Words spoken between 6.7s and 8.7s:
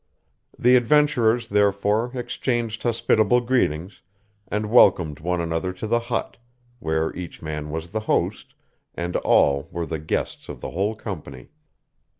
where each man was the host,